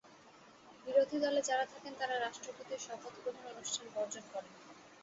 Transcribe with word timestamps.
বিরোধী 0.85 1.17
দলে 1.19 1.41
যাঁরা 1.41 1.65
থাকেন 1.65 1.93
তাঁরা 1.99 2.15
রাষ্ট্রপতির 2.17 2.79
শপথ 2.79 3.13
গ্রহণ 3.23 3.45
অনুষ্ঠান 3.53 3.85
বর্জন 3.95 4.25
করেন। 4.33 4.53